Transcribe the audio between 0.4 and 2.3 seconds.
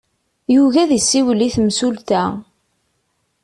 Yugi ad isiwel i temsulta.